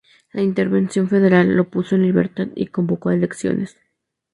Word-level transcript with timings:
La 0.33 0.41
Intervención 0.41 1.07
Federal 1.07 1.55
lo 1.55 1.69
puso 1.69 1.93
en 1.93 2.01
libertad 2.01 2.47
y 2.55 2.65
convocó 2.65 3.09
a 3.09 3.13
elecciones. 3.13 3.77